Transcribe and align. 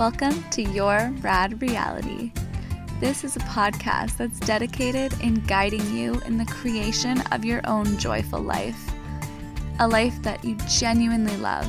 Welcome 0.00 0.42
to 0.52 0.62
Your 0.62 1.12
Rad 1.20 1.60
Reality. 1.60 2.32
This 3.00 3.22
is 3.22 3.36
a 3.36 3.40
podcast 3.40 4.16
that's 4.16 4.40
dedicated 4.40 5.12
in 5.20 5.44
guiding 5.44 5.94
you 5.94 6.18
in 6.22 6.38
the 6.38 6.46
creation 6.46 7.20
of 7.32 7.44
your 7.44 7.60
own 7.66 7.98
joyful 7.98 8.40
life. 8.40 8.80
A 9.78 9.86
life 9.86 10.14
that 10.22 10.42
you 10.42 10.56
genuinely 10.66 11.36
love, 11.36 11.68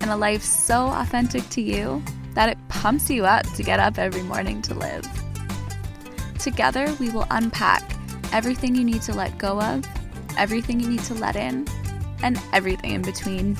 and 0.00 0.10
a 0.10 0.16
life 0.16 0.40
so 0.40 0.86
authentic 0.86 1.46
to 1.50 1.60
you 1.60 2.02
that 2.32 2.48
it 2.48 2.56
pumps 2.68 3.10
you 3.10 3.26
up 3.26 3.44
to 3.52 3.62
get 3.62 3.80
up 3.80 3.98
every 3.98 4.22
morning 4.22 4.62
to 4.62 4.72
live. 4.72 5.06
Together, 6.38 6.90
we 6.98 7.10
will 7.10 7.26
unpack 7.30 7.82
everything 8.32 8.74
you 8.74 8.82
need 8.82 9.02
to 9.02 9.12
let 9.12 9.36
go 9.36 9.60
of, 9.60 9.84
everything 10.38 10.80
you 10.80 10.88
need 10.88 11.04
to 11.04 11.12
let 11.12 11.36
in, 11.36 11.68
and 12.22 12.40
everything 12.54 12.92
in 12.92 13.02
between. 13.02 13.58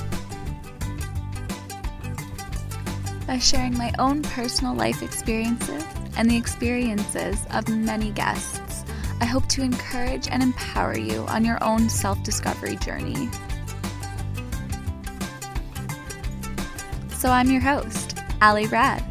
By 3.26 3.38
sharing 3.38 3.76
my 3.76 3.92
own 3.98 4.22
personal 4.22 4.74
life 4.74 5.02
experiences 5.02 5.84
and 6.16 6.30
the 6.30 6.36
experiences 6.36 7.44
of 7.50 7.68
many 7.68 8.12
guests, 8.12 8.84
I 9.20 9.24
hope 9.24 9.48
to 9.48 9.62
encourage 9.62 10.28
and 10.28 10.42
empower 10.42 10.96
you 10.96 11.26
on 11.26 11.44
your 11.44 11.62
own 11.62 11.88
self 11.88 12.22
discovery 12.22 12.76
journey. 12.76 13.28
So, 17.10 17.30
I'm 17.30 17.50
your 17.50 17.62
host, 17.62 18.18
Ali 18.40 18.66
Rad, 18.66 19.02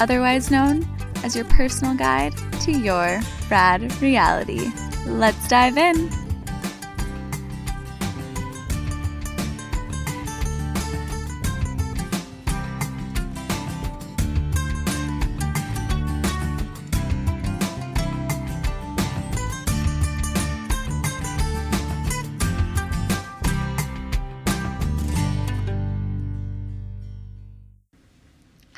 otherwise 0.00 0.50
known 0.50 0.86
as 1.24 1.34
your 1.34 1.46
personal 1.46 1.94
guide 1.94 2.34
to 2.62 2.72
your 2.72 3.20
rad 3.50 4.02
reality. 4.02 4.70
Let's 5.06 5.48
dive 5.48 5.78
in. 5.78 6.21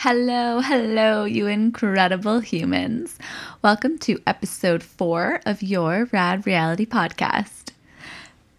Hello, 0.06 0.60
hello, 0.60 1.24
you 1.24 1.46
incredible 1.46 2.40
humans. 2.40 3.18
Welcome 3.62 3.96
to 4.00 4.20
episode 4.26 4.82
four 4.82 5.40
of 5.46 5.62
your 5.62 6.10
Rad 6.12 6.46
Reality 6.46 6.84
Podcast. 6.84 7.70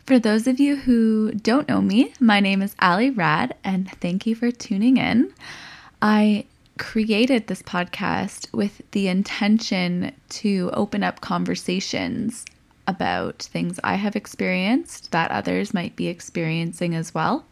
For 0.08 0.18
those 0.18 0.48
of 0.48 0.60
you 0.60 0.76
who 0.76 1.34
don't 1.34 1.70
know 1.70 1.82
me, 1.82 2.16
my 2.20 2.40
name 2.40 2.64
is 2.64 2.76
Ali 2.80 3.12
Rad, 3.12 3.54
and 3.64 3.92
thank 4.02 4.26
you 4.26 4.34
for 4.34 4.50
tuning 4.50 4.98
in. 4.98 5.32
I 6.02 6.46
created 6.80 7.46
this 7.46 7.62
podcast 7.62 8.52
with 8.52 8.82
the 8.90 9.08
intention 9.08 10.16
to 10.30 10.72
open 10.74 11.04
up 11.04 11.22
conversations 11.22 12.44
about 12.88 13.44
things 13.44 13.80
I 13.84 13.98
have 13.98 14.16
experienced 14.16 15.12
that 15.12 15.30
others 15.30 15.76
might 15.76 15.96
be 15.96 16.08
experiencing 16.08 16.96
as 16.96 17.14
well, 17.14 17.46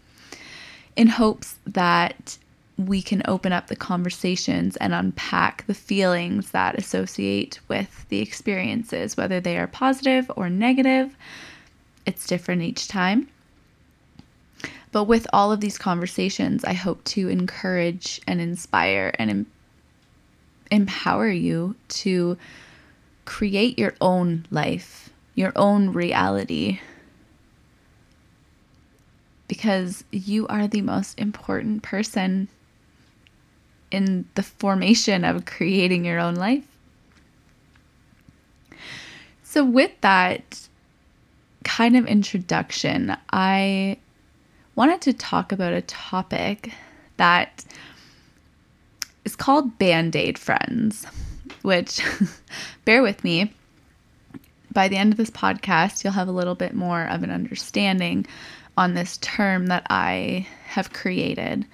in 0.96 1.10
hopes 1.10 1.60
that 1.68 2.40
we 2.78 3.02
can 3.02 3.22
open 3.28 3.54
up 3.54 3.68
the 3.68 3.76
conversations 3.76 4.76
and 4.78 4.94
unpack 4.94 5.66
the 5.68 5.74
feelings 5.74 6.52
that 6.52 6.78
associate 6.78 7.60
with 7.68 8.06
the 8.10 8.20
experiences, 8.20 9.16
whether 9.16 9.40
they 9.40 9.58
are 9.58 9.68
positive 9.68 10.32
or 10.36 10.50
negative. 10.50 11.16
It's 12.06 12.26
different 12.26 12.64
each 12.64 12.88
time. 12.88 13.28
But 14.92 15.06
with 15.06 15.28
all 15.34 15.52
of 15.52 15.60
these 15.60 15.78
conversations, 15.78 16.64
I 16.64 16.74
hope 16.74 17.04
to 17.06 17.28
encourage 17.30 18.22
and 18.28 18.42
inspire 18.42 19.14
and 19.20 19.30
em- 19.30 19.46
empower 20.72 21.30
you 21.30 21.76
to 21.90 22.38
create 23.26 23.78
your 23.78 23.94
own 24.02 24.46
life, 24.52 25.10
your 25.36 25.52
own 25.56 25.90
reality. 25.90 26.80
Because 29.48 30.04
you 30.12 30.48
are 30.48 30.68
the 30.68 30.82
most 30.82 31.20
important 31.20 31.84
person 31.84 32.48
in 33.94 34.26
the 34.36 34.44
formation 34.44 35.24
of 35.24 35.46
creating 35.46 36.04
your 36.04 36.20
own 36.20 36.36
life. 36.36 36.66
So, 39.44 39.64
with 39.64 39.92
that 40.02 40.68
kind 41.64 41.96
of 41.96 42.08
introduction, 42.08 43.16
I 43.32 43.98
wanted 44.76 45.02
to 45.02 45.14
talk 45.14 45.52
about 45.52 45.74
a 45.74 45.82
topic 45.82 46.74
that 47.18 47.64
is 49.24 49.36
called 49.36 49.78
Band 49.78 50.16
Aid 50.16 50.40
Friends, 50.40 51.06
which, 51.62 52.02
bear 52.86 53.04
with 53.04 53.24
me, 53.24 53.54
by 54.74 54.88
the 54.88 54.98
end 54.98 55.14
of 55.14 55.18
this 55.18 55.30
podcast, 55.30 56.04
you'll 56.04 56.14
have 56.14 56.28
a 56.28 56.32
little 56.32 56.56
bit 56.56 56.74
more 56.74 57.04
of 57.06 57.22
an 57.22 57.30
understanding 57.30 58.26
on 58.76 58.96
this 58.96 59.18
term 59.18 59.68
that 59.68 59.86
I 59.92 60.48
have 60.66 60.94
created. 60.94 61.66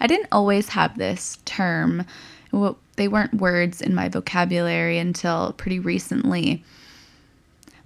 I 0.00 0.06
didn't 0.06 0.28
always 0.32 0.68
have 0.70 0.96
this 0.96 1.38
term. 1.44 2.04
Well, 2.52 2.78
they 2.96 3.08
weren't 3.08 3.34
words 3.34 3.80
in 3.80 3.94
my 3.94 4.08
vocabulary 4.08 4.98
until 4.98 5.52
pretty 5.52 5.78
recently. 5.78 6.64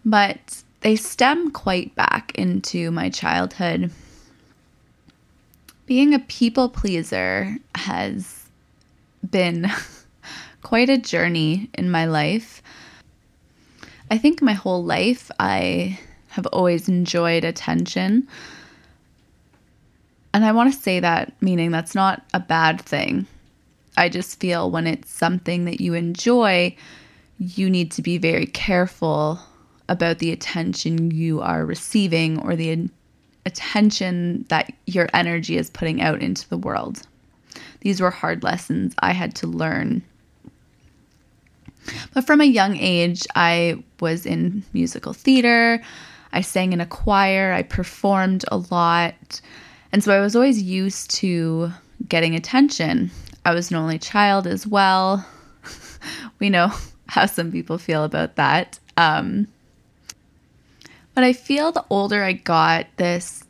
But 0.05 0.63
they 0.81 0.97
stem 0.97 1.51
quite 1.53 1.95
back 1.95 2.33
into 2.35 2.91
my 2.91 3.09
childhood. 3.09 3.91
Being 5.87 6.15
a 6.15 6.19
people 6.19 6.69
pleaser 6.69 7.57
has 7.75 8.47
been 9.29 9.71
quite 10.63 10.91
a 10.91 10.99
journey 10.99 11.71
in 11.75 11.91
my 11.91 12.07
life. 12.07 12.63
I 14.11 14.19
think 14.19 14.43
my 14.43 14.53
whole 14.53 14.85
life 14.85 15.31
I 15.39 15.99
have 16.29 16.47
always 16.47 16.89
enjoyed 16.89 17.45
attention. 17.45 18.27
And 20.35 20.45
I 20.45 20.53
want 20.53 20.73
to 20.73 20.79
say 20.79 21.01
that, 21.01 21.33
meaning 21.41 21.71
that's 21.71 21.95
not 21.95 22.23
a 22.33 22.41
bad 22.41 22.81
thing. 22.81 23.27
I 23.97 24.09
just 24.09 24.41
feel 24.41 24.71
when 24.71 24.87
it's 24.87 25.11
something 25.11 25.67
that 25.67 25.81
you 25.81 25.95
enjoy, 25.95 26.75
you 27.39 27.69
need 27.69 27.91
to 27.93 28.03
be 28.03 28.19
very 28.19 28.47
careful 28.47 29.39
about 29.89 30.19
the 30.19 30.33
attention 30.33 31.11
you 31.11 31.43
are 31.43 31.67
receiving 31.67 32.39
or 32.41 32.57
the 32.57 32.89
attention 33.45 34.47
that 34.49 34.73
your 34.87 35.09
energy 35.13 35.57
is 35.57 35.69
putting 35.69 36.01
out 36.01 36.23
into 36.23 36.49
the 36.49 36.57
world. 36.57 37.03
These 37.81 38.01
were 38.01 38.11
hard 38.11 38.43
lessons 38.43 38.95
I 39.01 39.13
had 39.13 39.35
to 39.37 39.47
learn. 39.47 40.03
But 42.15 42.25
from 42.27 42.41
a 42.41 42.45
young 42.45 42.77
age, 42.77 43.27
I 43.35 43.83
was 44.01 44.25
in 44.25 44.63
musical 44.73 45.13
theater, 45.13 45.83
I 46.33 46.41
sang 46.41 46.73
in 46.73 46.81
a 46.81 46.87
choir, 46.87 47.53
I 47.53 47.63
performed 47.63 48.45
a 48.49 48.59
lot. 48.71 49.41
And 49.93 50.03
so 50.03 50.13
I 50.13 50.21
was 50.21 50.35
always 50.35 50.63
used 50.63 51.11
to 51.17 51.71
getting 52.09 52.35
attention. 52.35 53.11
I 53.45 53.53
was 53.53 53.71
an 53.71 53.77
only 53.77 53.99
child 53.99 54.47
as 54.47 54.67
well. 54.67 55.27
we 56.39 56.49
know 56.51 56.73
how 57.09 57.27
some 57.27 57.53
people 57.53 57.79
feel 57.79 58.05
about 58.05 58.37
that. 58.37 58.79
Um, 58.97 59.49
but 61.15 61.25
I 61.25 61.33
feel 61.35 61.73
the 61.73 61.85
older 61.91 62.25
I 62.25 62.33
got, 62.33 62.87
this 62.97 63.45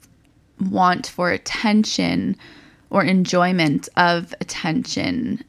want 0.61 1.07
for 1.07 1.31
attention 1.31 2.37
or 2.91 3.05
enjoyment 3.05 3.89
of 3.97 4.35
attention 4.41 5.45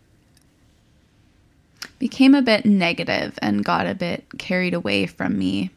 became 2.00 2.35
a 2.35 2.41
bit 2.41 2.65
negative 2.65 3.38
and 3.41 3.65
got 3.65 3.88
a 3.88 3.95
bit 3.95 4.25
carried 4.38 4.73
away 4.73 5.06
from 5.06 5.38
me. 5.38 5.71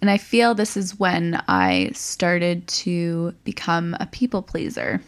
And 0.00 0.10
I 0.10 0.16
feel 0.16 0.54
this 0.54 0.76
is 0.76 0.98
when 0.98 1.42
I 1.46 1.90
started 1.92 2.66
to 2.68 3.34
become 3.44 3.96
a 4.00 4.06
people 4.06 4.42
pleaser. 4.42 5.00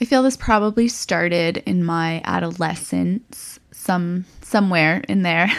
I 0.00 0.04
feel 0.06 0.22
this 0.22 0.36
probably 0.36 0.88
started 0.88 1.58
in 1.66 1.84
my 1.84 2.22
adolescence, 2.24 3.60
some 3.70 4.24
somewhere 4.40 5.02
in 5.08 5.22
there. 5.22 5.50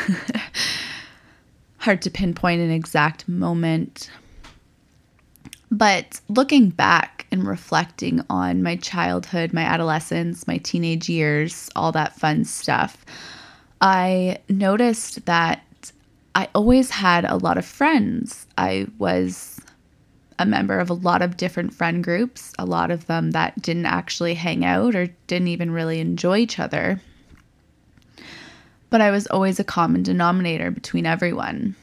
Hard 1.77 2.01
to 2.01 2.09
pinpoint 2.09 2.61
an 2.61 2.71
exact 2.71 3.27
moment. 3.29 4.09
But 5.71 6.21
looking 6.29 6.69
back 6.69 7.27
and 7.31 7.45
reflecting 7.45 8.23
on 8.29 8.63
my 8.63 8.75
childhood, 8.77 9.53
my 9.53 9.63
adolescence, 9.63 10.47
my 10.47 10.57
teenage 10.57 11.09
years, 11.09 11.69
all 11.75 11.91
that 11.91 12.15
fun 12.15 12.45
stuff, 12.45 13.05
I 13.81 14.39
noticed 14.47 15.25
that 15.25 15.64
I 16.35 16.49
always 16.53 16.89
had 16.91 17.23
a 17.23 17.37
lot 17.37 17.57
of 17.57 17.65
friends. 17.65 18.45
I 18.57 18.87
was 18.99 19.61
a 20.37 20.45
member 20.45 20.79
of 20.79 20.89
a 20.89 20.93
lot 20.93 21.21
of 21.21 21.37
different 21.37 21.73
friend 21.73 22.03
groups, 22.03 22.53
a 22.59 22.65
lot 22.65 22.91
of 22.91 23.07
them 23.07 23.31
that 23.31 23.61
didn't 23.61 23.85
actually 23.85 24.33
hang 24.33 24.65
out 24.65 24.95
or 24.95 25.07
didn't 25.27 25.47
even 25.47 25.71
really 25.71 26.01
enjoy 26.01 26.39
each 26.39 26.59
other. 26.59 27.01
But 28.89 28.99
I 28.99 29.11
was 29.11 29.27
always 29.27 29.61
a 29.61 29.63
common 29.63 30.03
denominator 30.03 30.71
between 30.71 31.05
everyone. 31.05 31.73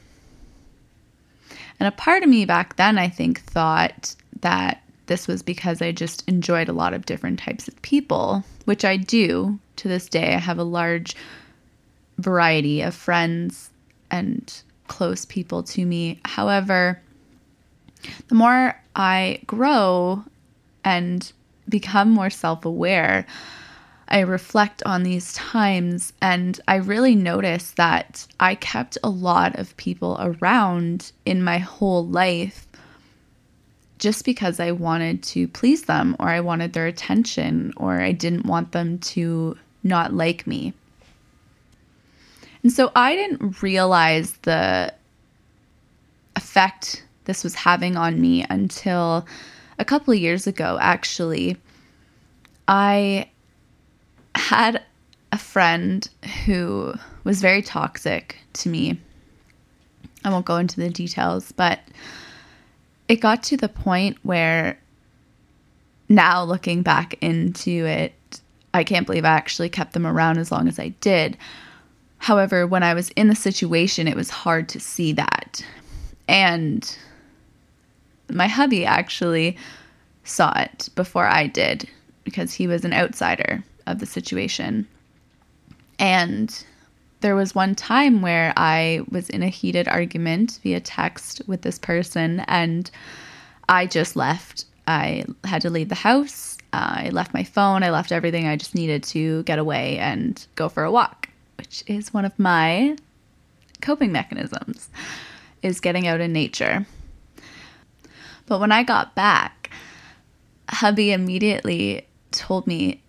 And 1.79 1.87
a 1.87 1.91
part 1.91 2.21
of 2.21 2.29
me 2.29 2.45
back 2.45 2.75
then, 2.75 2.99
I 2.99 3.09
think, 3.09 3.41
thought 3.41 4.15
that 4.41 4.83
this 5.07 5.27
was 5.27 5.41
because 5.41 5.81
I 5.81 5.91
just 5.91 6.27
enjoyed 6.29 6.69
a 6.69 6.73
lot 6.73 6.93
of 6.93 7.07
different 7.07 7.39
types 7.39 7.67
of 7.67 7.81
people, 7.81 8.43
which 8.65 8.85
I 8.85 8.97
do 8.97 9.59
to 9.77 9.87
this 9.87 10.07
day. 10.07 10.35
I 10.35 10.39
have 10.39 10.59
a 10.59 10.63
large 10.63 11.15
variety 12.19 12.81
of 12.81 12.93
friends 12.93 13.71
and 14.13 14.61
close 14.87 15.25
people 15.25 15.63
to 15.63 15.83
me. 15.83 16.19
However, 16.23 17.01
the 18.27 18.35
more 18.35 18.79
I 18.95 19.39
grow 19.47 20.23
and 20.83 21.33
become 21.67 22.11
more 22.11 22.29
self 22.29 22.63
aware, 22.63 23.25
I 24.07 24.19
reflect 24.19 24.83
on 24.85 25.01
these 25.01 25.33
times 25.33 26.13
and 26.21 26.59
I 26.67 26.75
really 26.75 27.15
notice 27.15 27.71
that 27.71 28.27
I 28.39 28.53
kept 28.53 28.99
a 29.03 29.09
lot 29.09 29.57
of 29.57 29.75
people 29.77 30.15
around 30.19 31.11
in 31.25 31.43
my 31.43 31.57
whole 31.57 32.05
life 32.05 32.67
just 33.97 34.25
because 34.25 34.59
I 34.59 34.73
wanted 34.73 35.23
to 35.23 35.47
please 35.47 35.83
them 35.83 36.15
or 36.19 36.27
I 36.27 36.41
wanted 36.41 36.73
their 36.73 36.85
attention 36.85 37.73
or 37.77 37.99
I 37.99 38.11
didn't 38.11 38.45
want 38.45 38.73
them 38.73 38.99
to 38.99 39.57
not 39.81 40.13
like 40.13 40.45
me. 40.45 40.73
And 42.63 42.71
so 42.71 42.91
I 42.95 43.15
didn't 43.15 43.61
realize 43.61 44.33
the 44.43 44.93
effect 46.35 47.05
this 47.25 47.43
was 47.43 47.55
having 47.55 47.95
on 47.97 48.19
me 48.19 48.45
until 48.49 49.27
a 49.77 49.85
couple 49.85 50.13
of 50.13 50.19
years 50.19 50.47
ago, 50.47 50.77
actually. 50.81 51.57
I 52.67 53.29
had 54.35 54.81
a 55.31 55.37
friend 55.37 56.07
who 56.45 56.93
was 57.23 57.41
very 57.41 57.61
toxic 57.61 58.37
to 58.53 58.69
me. 58.69 58.99
I 60.23 60.29
won't 60.29 60.45
go 60.45 60.57
into 60.57 60.79
the 60.79 60.89
details, 60.89 61.51
but 61.51 61.79
it 63.07 63.17
got 63.17 63.43
to 63.43 63.57
the 63.57 63.67
point 63.67 64.17
where 64.23 64.79
now 66.07 66.43
looking 66.43 66.81
back 66.81 67.15
into 67.21 67.85
it, 67.85 68.13
I 68.73 68.83
can't 68.83 69.05
believe 69.05 69.25
I 69.25 69.29
actually 69.29 69.69
kept 69.69 69.93
them 69.93 70.07
around 70.07 70.37
as 70.37 70.51
long 70.51 70.67
as 70.67 70.79
I 70.79 70.89
did. 71.01 71.37
However, 72.23 72.65
when 72.65 72.83
I 72.83 72.93
was 72.93 73.09
in 73.17 73.27
the 73.27 73.35
situation, 73.35 74.07
it 74.07 74.15
was 74.15 74.29
hard 74.29 74.69
to 74.69 74.79
see 74.79 75.11
that. 75.11 75.61
And 76.29 76.97
my 78.31 78.47
hubby 78.47 78.85
actually 78.85 79.57
saw 80.23 80.53
it 80.57 80.87
before 80.95 81.25
I 81.27 81.47
did 81.47 81.85
because 82.23 82.53
he 82.53 82.65
was 82.65 82.85
an 82.85 82.93
outsider 82.93 83.61
of 83.87 83.99
the 83.99 84.05
situation. 84.05 84.87
And 85.99 86.63
there 87.19 87.35
was 87.35 87.53
one 87.53 87.75
time 87.75 88.21
where 88.21 88.53
I 88.55 89.01
was 89.11 89.29
in 89.29 89.43
a 89.43 89.49
heated 89.49 89.89
argument 89.89 90.61
via 90.63 90.79
text 90.79 91.41
with 91.45 91.63
this 91.63 91.77
person 91.77 92.39
and 92.47 92.89
I 93.67 93.85
just 93.85 94.15
left. 94.15 94.63
I 94.87 95.25
had 95.43 95.61
to 95.63 95.69
leave 95.69 95.89
the 95.89 95.95
house. 95.95 96.57
I 96.71 97.09
left 97.09 97.33
my 97.33 97.43
phone. 97.43 97.83
I 97.83 97.89
left 97.89 98.13
everything. 98.13 98.47
I 98.47 98.55
just 98.55 98.75
needed 98.75 99.03
to 99.03 99.43
get 99.43 99.59
away 99.59 99.97
and 99.97 100.47
go 100.55 100.69
for 100.69 100.85
a 100.85 100.91
walk, 100.91 101.22
which 101.63 101.81
is 101.87 102.13
one 102.13 102.25
of 102.25 102.37
my 102.37 102.93
coping 103.79 104.11
mechanisms 104.11 104.89
is 105.61 105.79
getting 105.79 106.07
out 106.07 106.19
in 106.19 106.33
nature. 106.33 106.85
But 108.47 108.59
when 108.59 108.73
I 108.73 108.83
got 108.83 109.15
back, 109.15 109.71
hubby 110.69 111.13
immediately 111.13 112.05
told 112.31 112.67
me 112.67 113.01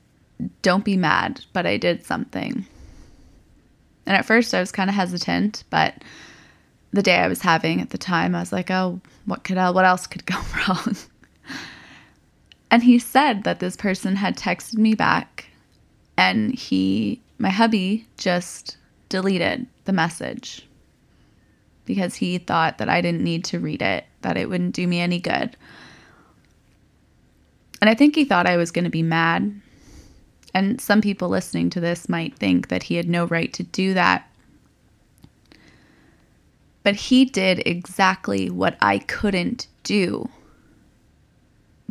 don't 0.63 0.85
be 0.85 0.97
mad, 0.97 1.41
but 1.53 1.67
I 1.67 1.77
did 1.79 2.07
something. 2.07 2.65
And 4.07 4.17
at 4.17 4.25
first 4.25 4.55
I 4.55 4.61
was 4.61 4.71
kind 4.71 4.89
of 4.89 4.95
hesitant, 4.95 5.65
but 5.69 6.05
the 6.93 7.03
day 7.03 7.17
I 7.17 7.27
was 7.27 7.43
having 7.43 7.81
at 7.81 7.91
the 7.91 7.99
time, 7.99 8.37
I 8.37 8.41
was 8.41 8.53
like, 8.53 8.71
oh, 8.71 9.01
what 9.25 9.43
could 9.43 9.59
I, 9.59 9.71
what 9.71 9.85
else 9.85 10.07
could 10.07 10.27
go 10.27 10.41
wrong? 10.69 10.97
and 12.71 12.85
he 12.85 13.01
said 13.01 13.43
that 13.43 13.59
this 13.59 13.77
person 13.77 14.15
had 14.15 14.37
texted 14.37 14.79
me 14.79 14.95
back 14.95 15.47
and 16.17 16.55
he, 16.55 17.21
my 17.39 17.51
hubby, 17.51 18.07
just 18.17 18.77
deleted 19.09 19.67
the 19.85 19.93
message 19.93 20.67
because 21.85 22.15
he 22.15 22.39
thought 22.39 22.79
that 22.79 22.89
I 22.89 23.01
didn't 23.01 23.23
need 23.23 23.45
to 23.47 23.61
read 23.61 23.83
it, 23.83 24.05
that 24.23 24.37
it 24.37 24.49
wouldn't 24.49 24.75
do 24.75 24.87
me 24.87 25.01
any 25.01 25.21
good. 25.21 25.57
And 27.81 27.91
I 27.91 27.95
think 27.95 28.15
he 28.15 28.25
thought 28.25 28.47
I 28.47 28.57
was 28.57 28.71
going 28.71 28.85
to 28.85 28.91
be 28.91 29.03
mad 29.03 29.61
and 30.55 30.81
some 30.81 31.01
people 31.01 31.29
listening 31.29 31.69
to 31.71 31.81
this 31.81 32.09
might 32.09 32.39
think 32.39 32.69
that 32.69 32.85
he 32.85 32.95
had 32.95 33.09
no 33.09 33.27
right 33.27 33.53
to 33.53 33.65
do 33.65 33.93
that. 33.95 34.31
But 36.85 36.95
he 36.95 37.25
did 37.25 37.67
exactly 37.67 38.51
what 38.51 38.77
I 38.81 38.99
couldn't 38.99 39.67
do, 39.83 40.29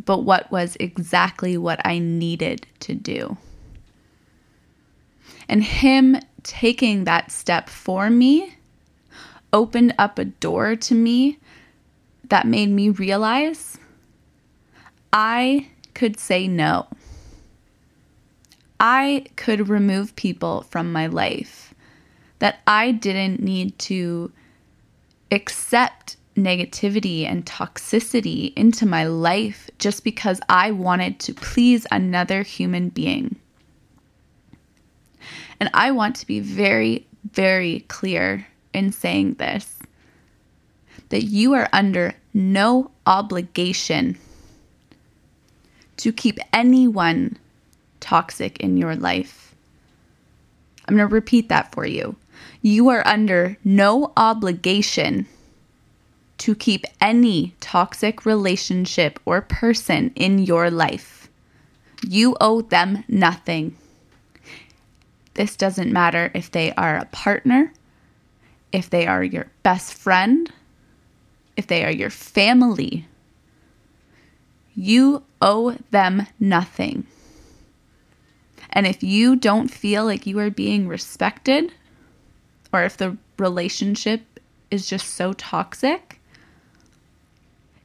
but 0.02 0.20
what 0.20 0.50
was 0.50 0.76
exactly 0.80 1.58
what 1.58 1.80
I 1.84 1.98
needed 1.98 2.66
to 2.80 2.94
do. 2.94 3.36
And 5.48 5.62
him 5.62 6.16
taking 6.42 7.04
that 7.04 7.30
step 7.30 7.68
for 7.68 8.10
me 8.10 8.56
opened 9.52 9.94
up 9.98 10.18
a 10.18 10.24
door 10.24 10.76
to 10.76 10.94
me 10.94 11.38
that 12.28 12.46
made 12.46 12.70
me 12.70 12.90
realize 12.90 13.78
I 15.12 15.68
could 15.94 16.18
say 16.18 16.48
no. 16.48 16.86
I 18.80 19.26
could 19.36 19.68
remove 19.68 20.16
people 20.16 20.62
from 20.62 20.92
my 20.92 21.06
life, 21.06 21.72
that 22.40 22.58
I 22.66 22.90
didn't 22.90 23.40
need 23.40 23.78
to 23.80 24.32
accept 25.30 26.16
negativity 26.36 27.24
and 27.24 27.46
toxicity 27.46 28.52
into 28.56 28.84
my 28.84 29.04
life 29.06 29.70
just 29.78 30.02
because 30.02 30.40
I 30.48 30.72
wanted 30.72 31.20
to 31.20 31.34
please 31.34 31.86
another 31.90 32.42
human 32.42 32.88
being. 32.88 33.36
And 35.64 35.70
I 35.72 35.92
want 35.92 36.16
to 36.16 36.26
be 36.26 36.40
very, 36.40 37.06
very 37.32 37.86
clear 37.88 38.46
in 38.74 38.92
saying 38.92 39.36
this 39.36 39.78
that 41.08 41.22
you 41.22 41.54
are 41.54 41.70
under 41.72 42.12
no 42.34 42.90
obligation 43.06 44.18
to 45.96 46.12
keep 46.12 46.38
anyone 46.52 47.38
toxic 48.00 48.60
in 48.60 48.76
your 48.76 48.94
life. 48.94 49.54
I'm 50.86 50.96
going 50.96 51.08
to 51.08 51.14
repeat 51.14 51.48
that 51.48 51.72
for 51.72 51.86
you. 51.86 52.14
You 52.60 52.90
are 52.90 53.06
under 53.06 53.56
no 53.64 54.12
obligation 54.18 55.26
to 56.36 56.54
keep 56.54 56.84
any 57.00 57.54
toxic 57.60 58.26
relationship 58.26 59.18
or 59.24 59.40
person 59.40 60.12
in 60.14 60.40
your 60.40 60.70
life. 60.70 61.30
You 62.06 62.36
owe 62.38 62.60
them 62.60 63.04
nothing. 63.08 63.78
This 65.34 65.56
doesn't 65.56 65.92
matter 65.92 66.30
if 66.34 66.50
they 66.50 66.72
are 66.74 66.96
a 66.96 67.06
partner, 67.06 67.72
if 68.72 68.88
they 68.88 69.06
are 69.06 69.22
your 69.22 69.46
best 69.62 69.94
friend, 69.94 70.50
if 71.56 71.66
they 71.66 71.84
are 71.84 71.90
your 71.90 72.10
family. 72.10 73.06
You 74.74 75.22
owe 75.40 75.76
them 75.90 76.26
nothing. 76.40 77.06
And 78.70 78.86
if 78.86 79.02
you 79.02 79.36
don't 79.36 79.68
feel 79.68 80.04
like 80.04 80.26
you 80.26 80.38
are 80.40 80.50
being 80.50 80.88
respected, 80.88 81.72
or 82.72 82.82
if 82.82 82.96
the 82.96 83.16
relationship 83.38 84.40
is 84.70 84.88
just 84.88 85.14
so 85.14 85.32
toxic, 85.32 86.20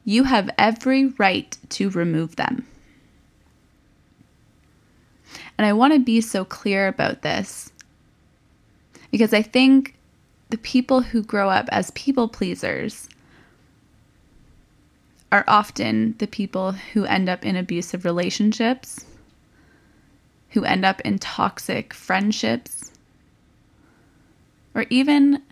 you 0.04 0.24
have 0.24 0.50
every 0.58 1.06
right 1.06 1.56
to 1.68 1.90
remove 1.90 2.34
them. 2.34 2.66
And 5.60 5.66
I 5.66 5.74
want 5.74 5.92
to 5.92 5.98
be 5.98 6.22
so 6.22 6.42
clear 6.42 6.88
about 6.88 7.20
this 7.20 7.70
because 9.10 9.34
I 9.34 9.42
think 9.42 9.94
the 10.48 10.56
people 10.56 11.02
who 11.02 11.22
grow 11.22 11.50
up 11.50 11.68
as 11.70 11.90
people 11.90 12.28
pleasers 12.28 13.10
are 15.30 15.44
often 15.46 16.14
the 16.16 16.26
people 16.26 16.72
who 16.72 17.04
end 17.04 17.28
up 17.28 17.44
in 17.44 17.56
abusive 17.56 18.06
relationships 18.06 19.04
who 20.48 20.64
end 20.64 20.86
up 20.86 21.02
in 21.02 21.18
toxic 21.18 21.92
friendships 21.92 22.92
or 24.74 24.86
even 24.88 25.42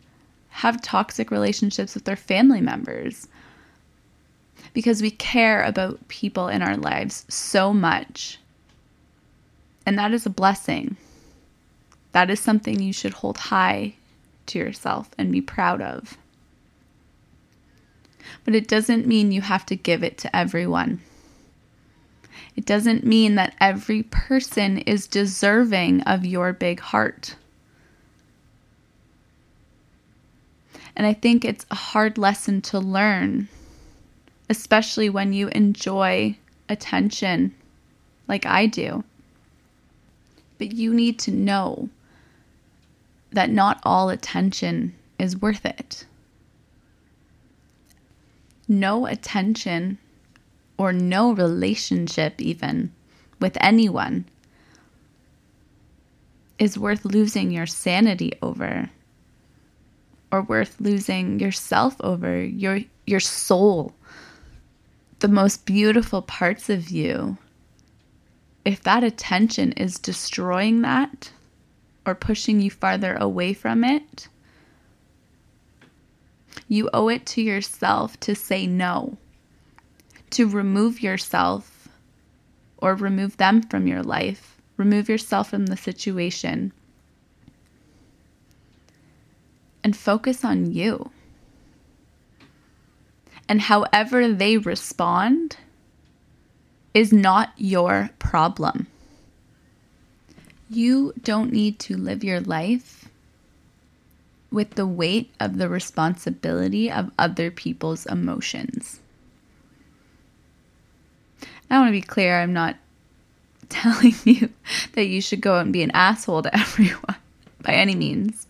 have 0.49 0.81
toxic 0.81 1.31
relationships 1.31 1.95
with 1.95 2.07
their 2.07 2.17
family 2.17 2.63
members 2.63 3.29
because 4.73 5.03
we 5.03 5.11
care 5.11 5.63
about 5.65 6.09
people 6.09 6.49
in 6.49 6.63
our 6.63 6.79
lives 6.79 7.27
so 7.29 7.75
much. 7.75 8.39
And 9.89 9.99
that 9.99 10.13
is 10.13 10.27
a 10.27 10.31
blessing. 10.31 10.99
That 12.13 12.29
is 12.29 12.41
something 12.41 12.79
you 12.79 12.93
should 12.93 13.15
hold 13.15 13.39
high 13.39 13.95
to 14.49 14.59
yourself 14.59 15.09
and 15.17 15.33
be 15.33 15.41
proud 15.41 15.81
of. 15.81 16.19
But 18.45 18.55
it 18.55 18.69
doesn't 18.69 19.07
mean 19.07 19.33
you 19.33 19.41
have 19.41 19.65
to 19.65 19.77
give 19.77 20.03
it 20.03 20.19
to 20.19 20.37
everyone. 20.37 21.01
It 22.55 22.67
doesn't 22.67 23.07
mean 23.07 23.37
that 23.37 23.57
every 23.63 24.03
person 24.03 24.77
is 24.77 25.07
deserving 25.07 26.03
of 26.03 26.27
your 26.27 26.53
big 26.53 26.81
heart. 26.81 27.37
And 30.95 31.07
I 31.07 31.15
think 31.15 31.47
it's 31.47 31.65
a 31.71 31.75
hard 31.77 32.19
lesson 32.19 32.61
to 32.61 32.79
learn, 32.79 33.49
especially 34.51 35.09
when 35.09 35.33
you 35.33 35.49
enjoy 35.49 36.37
attention 36.69 37.55
like 38.29 38.45
I 38.45 38.67
do. 38.67 39.03
But 40.59 40.73
you 40.73 40.93
need 40.93 41.19
to 41.21 41.31
know 41.31 41.89
that 43.31 43.51
not 43.51 43.81
all 43.85 44.11
attention 44.11 44.95
is 45.19 45.41
worth 45.41 45.65
it. 45.65 46.05
No 48.67 49.07
attention 49.07 49.99
or 50.77 50.93
no 50.93 51.33
relationship, 51.33 52.41
even 52.41 52.93
with 53.41 53.57
anyone, 53.61 54.27
is 56.59 56.79
worth 56.79 57.05
losing 57.05 57.51
your 57.51 57.67
sanity 57.67 58.33
over 58.43 58.91
or 60.31 60.43
worth 60.43 60.77
losing 60.81 61.41
yourself 61.41 61.97
over, 62.01 62.45
your 62.45 62.81
your 63.07 63.21
soul, 63.21 63.95
the 65.21 65.29
most 65.29 65.65
beautiful 65.65 66.23
parts 66.23 66.69
of 66.69 66.91
you. 66.91 67.39
If 68.69 68.83
that 68.83 69.03
attention 69.03 69.73
is 69.73 69.99
destroying 69.99 70.83
that 70.83 71.33
or 72.05 72.15
pushing 72.15 72.61
you 72.61 72.71
farther 72.71 73.17
away 73.17 73.55
from 73.55 73.83
it, 73.83 74.29
you 76.69 76.91
owe 76.93 77.09
it 77.09 77.25
to 77.29 77.41
yourself 77.41 78.21
to 78.21 78.35
say 78.35 78.67
no, 78.67 79.17
to 80.33 80.47
remove 80.47 81.03
yourself 81.03 81.89
or 82.77 82.95
remove 82.95 83.39
them 83.39 83.63
from 83.63 83.87
your 83.87 84.03
life, 84.03 84.61
remove 84.77 85.09
yourself 85.09 85.49
from 85.49 85.65
the 85.65 85.77
situation 85.79 86.71
and 89.83 89.97
focus 89.97 90.45
on 90.45 90.71
you. 90.73 91.11
And 93.49 93.63
however 93.63 94.31
they 94.31 94.59
respond 94.59 95.57
is 96.95 97.13
not 97.13 97.53
your 97.57 98.11
problem. 98.19 98.87
You 100.71 101.15
don't 101.23 101.53
need 101.53 101.79
to 101.81 101.97
live 101.97 102.23
your 102.25 102.41
life 102.41 103.09
with 104.51 104.73
the 104.73 104.87
weight 104.87 105.31
of 105.41 105.59
the 105.59 105.69
responsibility 105.69 106.91
of 106.91 107.11
other 107.19 107.51
people's 107.51 108.07
emotions. 108.07 109.01
I 111.71 111.79
want 111.79 111.89
to 111.89 111.93
be 111.93 112.01
clear, 112.01 112.41
I'm 112.41 112.53
not 112.53 112.77
telling 113.69 114.15
you 114.25 114.51
that 114.95 115.05
you 115.05 115.21
should 115.21 115.41
go 115.41 115.55
out 115.55 115.65
and 115.65 115.73
be 115.73 115.83
an 115.83 115.91
asshole 115.93 116.43
to 116.43 116.55
everyone 116.59 117.17
by 117.63 117.73
any 117.73 117.95
means. 117.95 118.47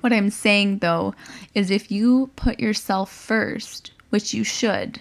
What 0.00 0.12
I'm 0.12 0.30
saying 0.30 0.78
though 0.78 1.14
is 1.54 1.70
if 1.70 1.90
you 1.90 2.30
put 2.36 2.60
yourself 2.60 3.10
first, 3.10 3.92
which 4.10 4.34
you 4.34 4.44
should, 4.44 5.00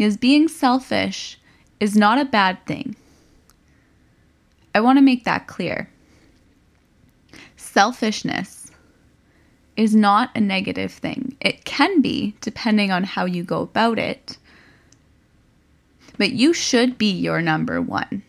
because 0.00 0.16
being 0.16 0.48
selfish 0.48 1.38
is 1.78 1.94
not 1.94 2.18
a 2.18 2.24
bad 2.24 2.64
thing. 2.64 2.96
I 4.74 4.80
want 4.80 4.96
to 4.96 5.02
make 5.02 5.24
that 5.24 5.46
clear. 5.46 5.90
Selfishness 7.58 8.70
is 9.76 9.94
not 9.94 10.30
a 10.34 10.40
negative 10.40 10.90
thing. 10.90 11.36
It 11.42 11.66
can 11.66 12.00
be, 12.00 12.34
depending 12.40 12.90
on 12.90 13.04
how 13.04 13.26
you 13.26 13.44
go 13.44 13.60
about 13.60 13.98
it. 13.98 14.38
But 16.16 16.32
you 16.32 16.54
should 16.54 16.96
be 16.96 17.12
your 17.12 17.42
number 17.42 17.82
one. 17.82 18.22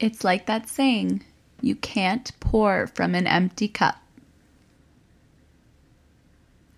It's 0.00 0.22
like 0.22 0.44
that 0.44 0.68
saying 0.68 1.24
you 1.62 1.76
can't 1.76 2.30
pour 2.40 2.88
from 2.88 3.14
an 3.14 3.26
empty 3.26 3.68
cup. 3.68 3.96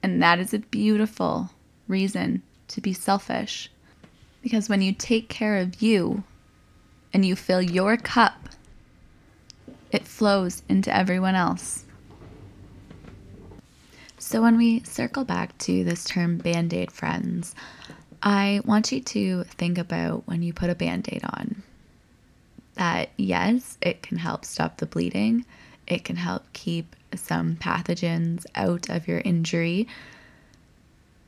And 0.01 0.23
that 0.23 0.39
is 0.39 0.55
a 0.55 0.61
beautiful 0.61 1.51
reason 1.89 2.45
to 2.75 2.81
be 2.81 2.93
selfish. 2.93 3.71
Because 4.43 4.69
when 4.69 4.83
you 4.83 4.93
take 4.93 5.29
care 5.29 5.57
of 5.57 5.81
you 5.81 6.23
and 7.13 7.25
you 7.25 7.35
fill 7.35 7.63
your 7.63 7.97
cup, 7.97 8.49
it 9.91 10.07
flows 10.07 10.63
into 10.69 10.95
everyone 10.95 11.35
else. 11.35 11.85
So, 14.19 14.43
when 14.43 14.57
we 14.57 14.83
circle 14.85 15.25
back 15.25 15.57
to 15.59 15.85
this 15.85 16.05
term 16.05 16.39
band 16.39 16.73
aid 16.73 16.91
friends, 16.91 17.55
I 18.23 18.61
want 18.65 18.91
you 18.91 19.01
to 19.01 19.45
think 19.45 19.79
about 19.79 20.27
when 20.27 20.43
you 20.43 20.53
put 20.53 20.71
a 20.71 20.75
band 20.75 21.09
aid 21.13 21.23
on 21.25 21.63
that 22.75 23.11
yes, 23.17 23.79
it 23.81 24.03
can 24.03 24.19
help 24.19 24.45
stop 24.45 24.79
the 24.79 24.87
bleeding, 24.87 25.45
it 25.87 26.05
can 26.05 26.17
help 26.17 26.45
keep 26.53 26.97
some 27.15 27.57
pathogens 27.57 28.47
out 28.55 28.89
of 28.89 29.07
your 29.07 29.21
injury. 29.21 29.87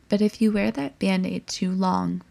But 0.08 0.20
if 0.20 0.40
you 0.40 0.52
wear 0.52 0.70
that 0.70 0.98
band 0.98 1.26
aid 1.26 1.46
too 1.46 1.72
long, 1.72 2.22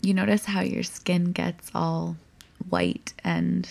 you 0.00 0.14
notice 0.14 0.44
how 0.44 0.60
your 0.60 0.84
skin 0.84 1.32
gets 1.32 1.70
all 1.74 2.16
white 2.68 3.14
and 3.24 3.68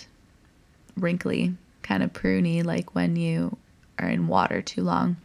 wrinkly, 0.98 1.56
kind 1.84 2.04
of 2.04 2.14
pruny, 2.14 2.64
like 2.64 2.96
when 2.96 3.16
you 3.16 3.58
are 4.00 4.10
in 4.10 4.28
water 4.28 4.62
too 4.62 4.82
long. 4.82 5.18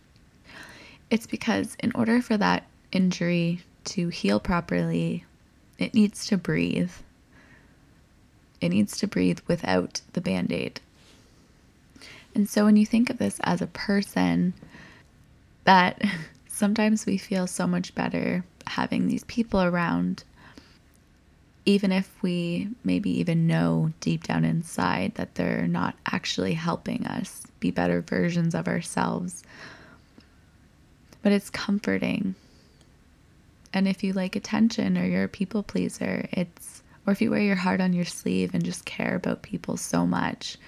It's 1.11 1.27
because, 1.27 1.77
in 1.81 1.93
order 1.95 2.23
for 2.23 2.37
that 2.37 2.65
injury 2.93 3.61
to 3.85 4.09
heal 4.09 4.39
properly, 4.39 5.25
it 5.79 5.95
needs 5.95 6.27
to 6.27 6.37
breathe. 6.37 6.93
It 8.61 8.69
needs 8.69 8.97
to 8.99 9.09
breathe 9.09 9.41
without 9.49 10.03
the 10.13 10.21
band 10.21 10.53
aid. 10.53 10.81
And 12.35 12.49
so 12.49 12.65
when 12.65 12.77
you 12.77 12.87
think 12.87 13.11
of 13.11 13.19
this 13.19 13.41
as 13.43 13.61
a 13.61 13.67
person, 13.67 14.55
that 15.65 16.01
sometimes 16.63 17.07
we 17.07 17.19
feel 17.19 17.49
so 17.49 17.67
much 17.67 17.93
better 17.93 18.45
having 18.69 19.09
these 19.09 19.25
people 19.25 19.61
around, 19.61 20.23
even 21.65 21.91
if 21.91 22.09
we 22.23 22.69
maybe 22.85 23.11
even 23.19 23.49
know 23.49 23.93
deep 23.99 24.23
down 24.23 24.45
inside 24.45 25.13
that 25.17 25.35
they're 25.35 25.67
not 25.67 25.97
actually 26.07 26.55
helping 26.55 27.05
us 27.05 27.43
be 27.59 27.73
better 27.73 28.01
versions 28.01 28.55
of 28.55 28.69
ourselves. 28.69 29.43
But 31.21 31.33
it's 31.33 31.51
comforting. 31.51 32.37
And 33.75 33.89
if 33.89 34.05
you 34.05 34.13
like 34.13 34.37
attention 34.37 34.97
or 34.97 35.05
you're 35.05 35.25
a 35.25 35.29
people 35.29 35.65
pleaser, 35.65 36.29
it's, 36.31 36.85
or 37.05 37.13
if 37.13 37.21
you 37.21 37.33
wear 37.33 37.41
your 37.41 37.57
heart 37.57 37.81
on 37.81 37.93
your 37.93 38.05
sleeve 38.05 38.55
and 38.55 38.65
just 38.65 38.85
care 38.85 39.17
about 39.17 39.43
people 39.43 39.77
so 39.77 40.07
much, 40.07 40.59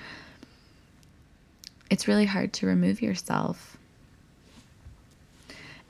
it's 1.89 2.09
really 2.09 2.27
hard 2.27 2.53
to 2.55 2.67
remove 2.67 3.01
yourself. 3.01 3.77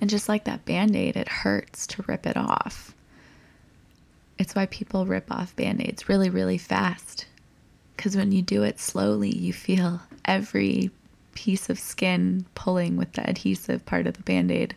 And 0.00 0.10
just 0.10 0.28
like 0.28 0.44
that 0.44 0.64
band 0.64 0.96
aid, 0.96 1.16
it 1.16 1.28
hurts 1.28 1.86
to 1.88 2.04
rip 2.06 2.26
it 2.26 2.36
off. 2.36 2.94
It's 4.38 4.54
why 4.54 4.66
people 4.66 5.06
rip 5.06 5.30
off 5.30 5.54
band 5.54 5.80
aids 5.80 6.08
really, 6.08 6.30
really 6.30 6.58
fast. 6.58 7.26
Because 7.96 8.16
when 8.16 8.32
you 8.32 8.42
do 8.42 8.62
it 8.64 8.80
slowly, 8.80 9.30
you 9.30 9.52
feel 9.52 10.00
every 10.24 10.90
piece 11.34 11.70
of 11.70 11.78
skin 11.78 12.44
pulling 12.54 12.96
with 12.96 13.12
the 13.12 13.28
adhesive 13.28 13.84
part 13.86 14.06
of 14.06 14.14
the 14.14 14.22
band 14.22 14.50
aid, 14.50 14.76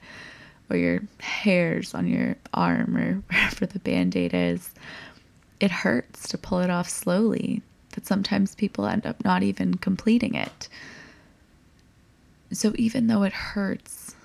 or 0.70 0.78
your 0.78 1.02
hairs 1.20 1.94
on 1.94 2.08
your 2.08 2.36
arm, 2.54 2.96
or 2.96 3.14
wherever 3.30 3.66
the 3.66 3.80
band 3.80 4.16
aid 4.16 4.34
is. 4.34 4.70
It 5.60 5.72
hurts 5.72 6.28
to 6.30 6.38
pull 6.38 6.60
it 6.60 6.70
off 6.70 6.88
slowly, 6.88 7.64
but 7.96 8.06
sometimes 8.06 8.54
people 8.54 8.86
end 8.86 9.08
up 9.08 9.24
not 9.24 9.42
even 9.42 9.76
completing 9.76 10.36
it. 10.36 10.70
So 12.52 12.74
even 12.76 13.08
though 13.08 13.24
it 13.24 13.34
hurts, 13.34 14.16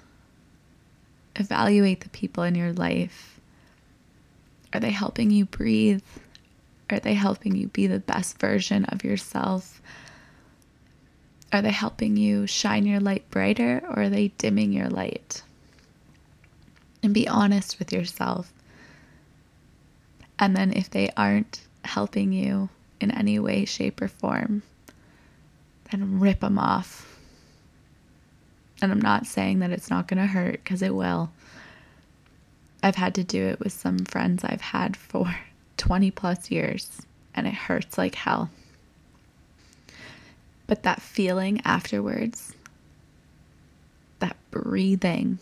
evaluate 1.37 2.01
the 2.01 2.09
people 2.11 2.43
in 2.45 2.55
your 2.55 2.73
life. 2.73 3.41
Are 4.73 4.81
they 4.81 4.91
helping 4.91 5.31
you 5.31 5.45
breathe? 5.45 6.03
Are 6.91 7.01
they 7.01 7.15
helping 7.15 7.57
you 7.57 7.69
be 7.69 7.87
the 7.87 7.99
best 7.99 8.39
version 8.39 8.85
of 8.87 9.05
yourself? 9.05 9.81
Are 11.53 11.63
they 11.63 11.71
helping 11.71 12.17
you 12.17 12.47
shine 12.47 12.87
your 12.87 13.01
light 13.01 13.29
brighter 13.31 13.83
or 13.85 14.05
are 14.05 14.09
they 14.09 14.29
dimming 14.39 14.73
your 14.73 14.89
light? 14.89 15.43
And 17.03 17.13
be 17.13 17.29
honest 17.29 17.79
with 17.79 17.93
yourself. 17.93 18.53
And 20.39 20.57
then 20.57 20.73
if 20.73 20.89
they 20.89 21.11
aren't 21.17 21.61
helping 21.85 22.33
you 22.33 22.71
in 23.01 23.11
any 23.11 23.39
way, 23.39 23.65
shape, 23.65 24.01
or 24.01 24.09
form, 24.09 24.63
then 25.91 26.21
rip 26.21 26.41
them 26.41 26.59
off 26.59 27.12
and 28.83 28.91
I'm 28.91 29.01
not 29.01 29.27
saying 29.27 29.61
that 29.61 29.71
it's 29.71 29.91
not 29.91 30.09
going 30.09 30.21
to 30.21 30.27
hurt 30.27 30.55
because 30.55 30.83
it 30.83 30.95
will. 30.95 31.31
I've 32.83 32.97
had 32.97 33.15
to 33.15 33.23
do 33.23 33.47
it 33.47 33.61
with 33.61 33.73
some 33.73 34.01
friends 34.01 34.43
I've 34.43 34.61
had 34.61 34.97
for 34.97 35.33
20 35.77 36.11
plus 36.11 36.51
years, 36.51 37.03
and 37.33 37.47
it 37.47 37.55
hurts 37.55 37.97
like 37.97 38.17
hell. 38.17 38.51
But 40.67 40.83
that 40.83 41.01
feeling 41.01 41.63
afterwards, 41.65 42.55
that 44.19 44.37
breathing 44.51 45.39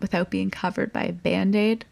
without 0.00 0.30
being 0.30 0.50
covered 0.50 0.92
by 0.92 1.04
a 1.04 1.12
band 1.12 1.54
aid, 1.54 1.84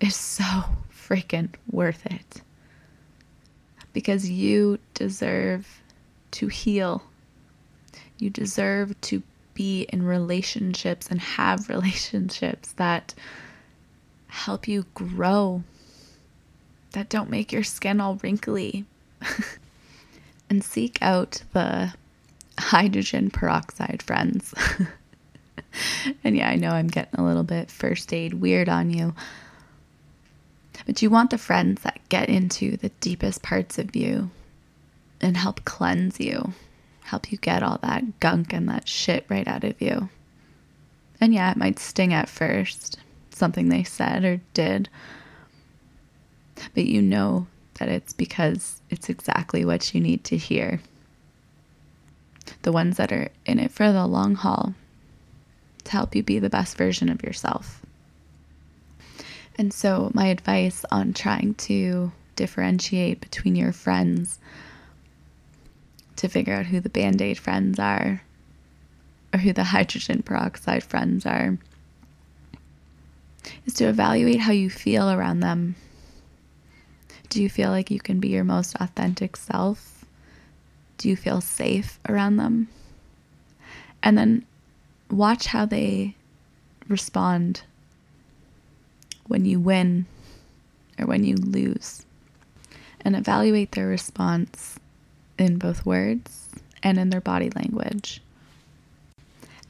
is 0.00 0.14
so 0.14 0.44
freaking 0.94 1.50
worth 1.68 2.06
it. 2.06 2.42
Because 3.92 4.30
you 4.30 4.78
deserve 4.94 5.82
to 6.30 6.46
heal 6.46 7.02
you 8.22 8.30
deserve 8.30 8.98
to 9.02 9.22
be 9.54 9.82
in 9.92 10.02
relationships 10.04 11.08
and 11.10 11.20
have 11.20 11.68
relationships 11.68 12.72
that 12.72 13.14
help 14.28 14.66
you 14.66 14.86
grow, 14.94 15.62
that 16.92 17.08
don't 17.08 17.30
make 17.30 17.52
your 17.52 17.64
skin 17.64 18.00
all 18.00 18.16
wrinkly. 18.22 18.84
and 20.52 20.62
seek 20.62 20.98
out 21.00 21.42
the 21.54 21.94
hydrogen 22.58 23.30
peroxide 23.30 24.02
friends. 24.02 24.52
and 26.24 26.36
yeah, 26.36 26.48
I 26.50 26.56
know 26.56 26.70
I'm 26.70 26.88
getting 26.88 27.18
a 27.18 27.24
little 27.24 27.42
bit 27.42 27.70
first 27.70 28.12
aid 28.12 28.34
weird 28.34 28.68
on 28.68 28.90
you. 28.90 29.14
But 30.84 31.00
you 31.00 31.08
want 31.08 31.30
the 31.30 31.38
friends 31.38 31.82
that 31.82 32.00
get 32.10 32.28
into 32.28 32.76
the 32.76 32.90
deepest 33.00 33.42
parts 33.42 33.78
of 33.78 33.96
you 33.96 34.30
and 35.22 35.38
help 35.38 35.64
cleanse 35.64 36.20
you, 36.20 36.52
help 37.12 37.30
you 37.30 37.36
get 37.36 37.62
all 37.62 37.78
that 37.82 38.20
gunk 38.20 38.54
and 38.54 38.70
that 38.70 38.88
shit 38.88 39.26
right 39.28 39.46
out 39.46 39.64
of 39.64 39.78
you. 39.82 40.08
And 41.20 41.34
yeah, 41.34 41.50
it 41.50 41.58
might 41.58 41.78
sting 41.78 42.14
at 42.14 42.26
first, 42.26 42.98
something 43.28 43.68
they 43.68 43.82
said 43.84 44.24
or 44.24 44.40
did. 44.54 44.88
But 46.74 46.86
you 46.86 47.02
know 47.02 47.48
that 47.74 47.90
it's 47.90 48.14
because 48.14 48.80
it's 48.88 49.10
exactly 49.10 49.62
what 49.62 49.94
you 49.94 50.00
need 50.00 50.24
to 50.24 50.38
hear. 50.38 50.80
The 52.62 52.72
ones 52.72 52.96
that 52.96 53.12
are 53.12 53.28
in 53.44 53.58
it 53.58 53.72
for 53.72 53.92
the 53.92 54.06
long 54.06 54.34
haul 54.34 54.74
to 55.84 55.92
help 55.92 56.16
you 56.16 56.22
be 56.22 56.38
the 56.38 56.48
best 56.48 56.78
version 56.78 57.10
of 57.10 57.22
yourself. 57.22 57.82
And 59.58 59.70
so, 59.70 60.10
my 60.14 60.28
advice 60.28 60.82
on 60.90 61.12
trying 61.12 61.56
to 61.56 62.10
differentiate 62.36 63.20
between 63.20 63.54
your 63.54 63.72
friends 63.72 64.38
to 66.22 66.28
figure 66.28 66.54
out 66.54 66.66
who 66.66 66.78
the 66.78 66.88
band 66.88 67.20
aid 67.20 67.36
friends 67.36 67.80
are 67.80 68.22
or 69.34 69.40
who 69.40 69.52
the 69.52 69.64
hydrogen 69.64 70.22
peroxide 70.22 70.84
friends 70.84 71.26
are 71.26 71.58
is 73.66 73.74
to 73.74 73.88
evaluate 73.88 74.38
how 74.38 74.52
you 74.52 74.70
feel 74.70 75.10
around 75.10 75.40
them. 75.40 75.74
Do 77.28 77.42
you 77.42 77.50
feel 77.50 77.70
like 77.70 77.90
you 77.90 77.98
can 77.98 78.20
be 78.20 78.28
your 78.28 78.44
most 78.44 78.76
authentic 78.76 79.36
self? 79.36 80.04
Do 80.96 81.08
you 81.08 81.16
feel 81.16 81.40
safe 81.40 81.98
around 82.08 82.36
them? 82.36 82.68
And 84.00 84.16
then 84.16 84.46
watch 85.10 85.46
how 85.46 85.66
they 85.66 86.14
respond 86.86 87.62
when 89.26 89.44
you 89.44 89.58
win 89.58 90.06
or 91.00 91.06
when 91.06 91.24
you 91.24 91.34
lose, 91.34 92.06
and 93.00 93.16
evaluate 93.16 93.72
their 93.72 93.88
response 93.88 94.78
in 95.38 95.58
both 95.58 95.86
words 95.86 96.48
and 96.82 96.98
in 96.98 97.10
their 97.10 97.20
body 97.20 97.50
language. 97.50 98.20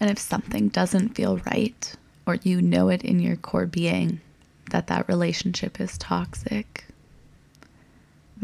And 0.01 0.11
if 0.11 0.19
something 0.19 0.69
doesn't 0.69 1.11
feel 1.11 1.39
right, 1.39 1.95
or 2.27 2.37
you 2.37 2.61
know 2.61 2.89
it 2.89 3.03
in 3.03 3.21
your 3.21 3.37
core 3.37 3.67
being 3.67 4.21
that 4.71 4.87
that 4.89 5.09
relationship 5.09 5.81
is 5.81 5.99
toxic, 5.99 6.85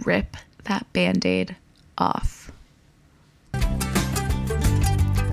rip 0.05 0.37
that 0.65 0.93
band 0.93 1.25
aid 1.25 1.57
off. 1.97 2.53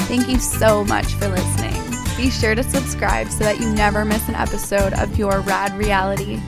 Thank 0.07 0.29
you 0.29 0.39
so 0.39 0.83
much 0.85 1.13
for 1.13 1.27
listening. 1.27 1.81
Be 2.15 2.29
sure 2.29 2.55
to 2.55 2.63
subscribe 2.63 3.29
so 3.29 3.43
that 3.43 3.59
you 3.59 3.69
never 3.73 4.05
miss 4.05 4.27
an 4.29 4.35
episode 4.35 4.93
of 4.93 5.17
Your 5.17 5.41
Rad 5.41 5.77
Reality. 5.77 6.39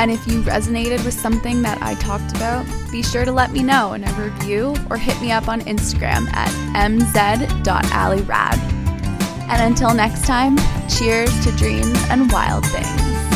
And 0.00 0.10
if 0.10 0.26
you 0.26 0.40
resonated 0.44 1.04
with 1.04 1.12
something 1.12 1.60
that 1.60 1.82
I 1.82 1.94
talked 1.96 2.34
about, 2.34 2.64
be 2.90 3.02
sure 3.02 3.26
to 3.26 3.32
let 3.32 3.52
me 3.52 3.62
know 3.62 3.92
in 3.92 4.02
a 4.02 4.12
review 4.14 4.74
or 4.88 4.96
hit 4.96 5.20
me 5.20 5.30
up 5.30 5.46
on 5.46 5.60
Instagram 5.60 6.26
at 6.32 6.48
mz.allyrad. 6.74 8.58
And 9.50 9.62
until 9.62 9.92
next 9.92 10.24
time, 10.24 10.56
cheers 10.88 11.28
to 11.44 11.52
dreams 11.52 11.98
and 12.08 12.32
wild 12.32 12.64
things. 12.64 13.29